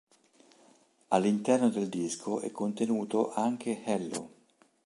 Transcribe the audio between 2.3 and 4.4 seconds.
è contenuto anche "Hello!